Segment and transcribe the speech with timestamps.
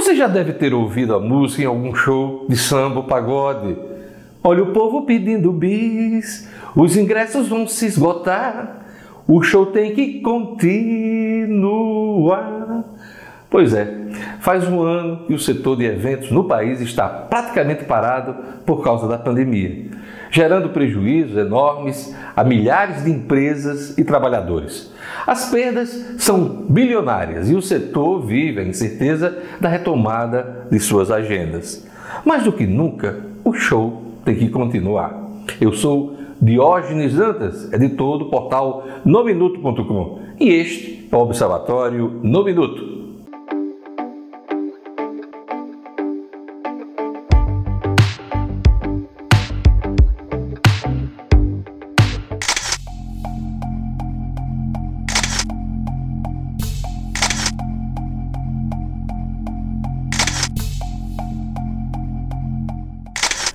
[0.00, 3.76] Você já deve ter ouvido a música em algum show de samba ou pagode.
[4.42, 8.86] Olha o povo pedindo bis, os ingressos vão se esgotar,
[9.28, 11.52] o show tem que continuar.
[13.50, 13.94] Pois é,
[14.40, 19.06] faz um ano que o setor de eventos no país está praticamente parado por causa
[19.06, 19.90] da pandemia,
[20.30, 24.92] gerando prejuízos enormes a milhares de empresas e trabalhadores.
[25.26, 31.86] As perdas são bilionárias e o setor vive a incerteza da retomada de suas agendas.
[32.24, 35.18] Mais do que nunca, o show tem que continuar.
[35.60, 42.99] Eu sou Diógenes Dantas, editor do portal nominuto.com e este é o Observatório No Minuto.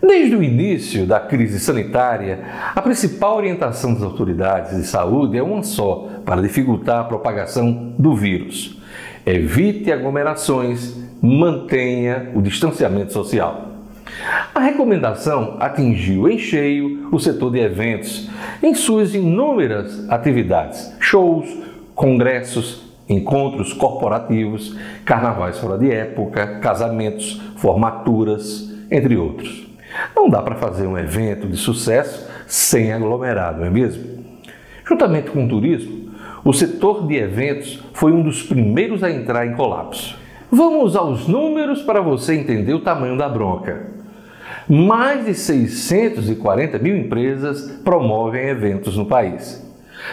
[0.07, 2.39] Desde o início da crise sanitária,
[2.75, 8.15] a principal orientação das autoridades de saúde é uma só, para dificultar a propagação do
[8.15, 8.79] vírus.
[9.25, 13.71] Evite aglomerações, mantenha o distanciamento social.
[14.53, 18.29] A recomendação atingiu em cheio o setor de eventos
[18.61, 21.47] em suas inúmeras atividades, shows,
[21.95, 29.64] congressos, encontros corporativos, carnavais fora de época, casamentos, formaturas, entre outros.
[30.15, 34.23] Não dá para fazer um evento de sucesso sem aglomerado, não é mesmo?
[34.87, 36.11] Juntamente com o turismo,
[36.43, 40.17] o setor de eventos foi um dos primeiros a entrar em colapso.
[40.51, 43.87] Vamos aos números para você entender o tamanho da bronca.
[44.69, 49.63] Mais de 640 mil empresas promovem eventos no país.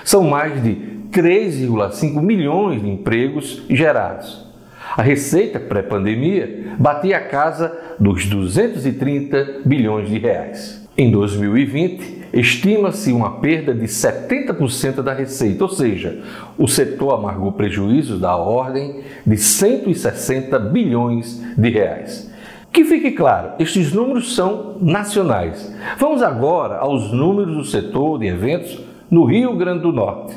[0.04, 0.74] São mais de
[1.10, 4.46] 3,5 milhões de empregos gerados.
[4.96, 10.86] A receita pré-pandemia batia a casa dos 230 bilhões de reais.
[10.96, 16.22] Em 2020, estima-se uma perda de 70% da receita, ou seja,
[16.58, 22.30] o setor amargou prejuízos da ordem de 160 bilhões de reais.
[22.70, 25.74] Que fique claro, estes números são nacionais.
[25.96, 28.78] Vamos agora aos números do setor de eventos
[29.10, 30.34] no Rio Grande do Norte.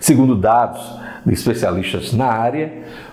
[0.00, 2.72] Segundo dados de especialistas na área,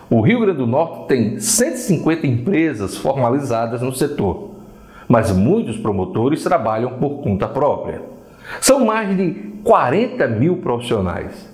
[0.10, 4.52] o Rio Grande do Norte tem 150 empresas formalizadas no setor,
[5.08, 8.02] mas muitos promotores trabalham por conta própria.
[8.62, 9.32] São mais de
[9.64, 11.52] 40 mil profissionais.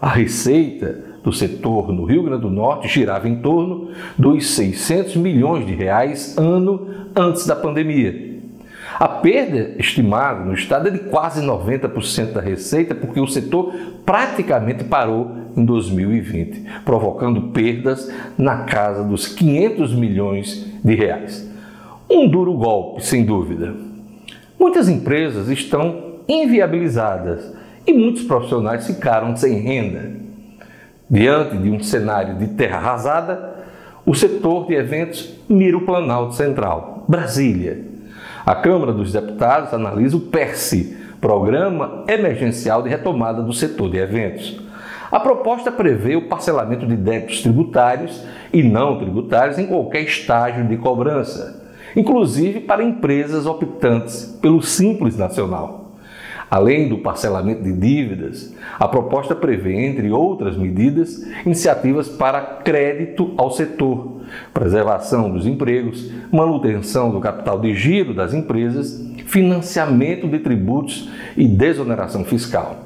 [0.00, 5.66] A receita do setor no Rio Grande do Norte girava em torno dos 600 milhões
[5.66, 8.27] de reais ano antes da pandemia.
[8.98, 13.72] A perda estimada no estado é de quase 90% da receita, porque o setor
[14.04, 21.48] praticamente parou em 2020, provocando perdas na casa dos 500 milhões de reais.
[22.10, 23.72] Um duro golpe, sem dúvida.
[24.58, 27.54] Muitas empresas estão inviabilizadas
[27.86, 30.10] e muitos profissionais ficaram sem renda.
[31.08, 33.64] Diante de um cenário de terra arrasada,
[34.04, 37.87] o setor de eventos mira o Planalto Central, Brasília
[38.48, 44.58] a Câmara dos Deputados analisa o PERSE, Programa Emergencial de Retomada do Setor de Eventos.
[45.12, 50.78] A proposta prevê o parcelamento de débitos tributários e não tributários em qualquer estágio de
[50.78, 51.62] cobrança,
[51.94, 55.87] inclusive para empresas optantes pelo Simples Nacional.
[56.50, 63.50] Além do parcelamento de dívidas, a proposta prevê, entre outras medidas, iniciativas para crédito ao
[63.50, 64.22] setor,
[64.54, 72.24] preservação dos empregos, manutenção do capital de giro das empresas, financiamento de tributos e desoneração
[72.24, 72.76] fiscal.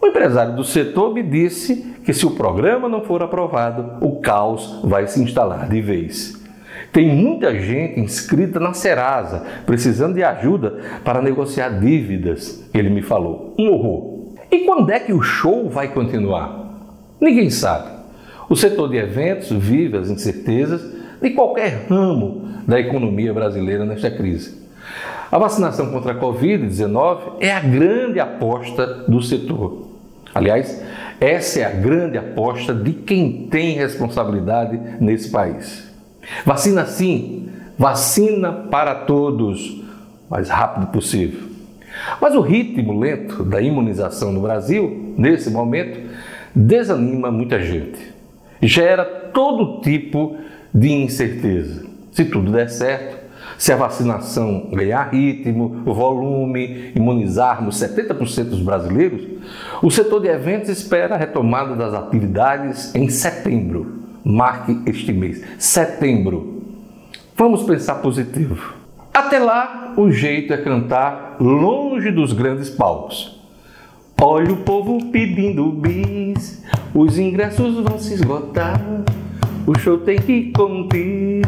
[0.00, 4.80] O empresário do setor me disse que se o programa não for aprovado, o caos
[4.84, 6.39] vai se instalar de vez.
[6.92, 13.54] Tem muita gente inscrita na Serasa, precisando de ajuda para negociar dívidas, ele me falou.
[13.58, 14.34] Um horror.
[14.50, 16.60] E quando é que o show vai continuar?
[17.20, 17.88] Ninguém sabe.
[18.48, 20.82] O setor de eventos vive as incertezas
[21.22, 24.58] de qualquer ramo da economia brasileira nesta crise.
[25.30, 29.86] A vacinação contra a Covid-19 é a grande aposta do setor.
[30.34, 30.82] Aliás,
[31.20, 35.89] essa é a grande aposta de quem tem responsabilidade nesse país.
[36.44, 39.84] Vacina sim, vacina para todos, o
[40.30, 41.48] mais rápido possível.
[42.20, 45.98] Mas o ritmo lento da imunização no Brasil, nesse momento,
[46.54, 47.98] desanima muita gente.
[48.62, 50.36] Gera todo tipo
[50.72, 51.84] de incerteza.
[52.12, 53.18] Se tudo der certo,
[53.56, 59.22] se a vacinação ganhar ritmo, volume, imunizarmos 70% dos brasileiros,
[59.82, 66.62] o setor de eventos espera a retomada das atividades em setembro marque este mês, setembro.
[67.36, 68.74] Vamos pensar positivo.
[69.12, 73.40] Até lá, o jeito é cantar longe dos grandes palcos.
[74.22, 76.62] Olha o povo pedindo bis,
[76.94, 78.78] os ingressos vão se esgotar,
[79.66, 81.40] o show tem que continuar.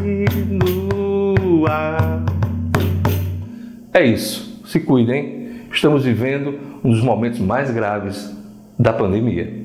[3.93, 8.35] É isso, se cuidem, estamos vivendo um dos momentos mais graves
[8.79, 9.62] da pandemia.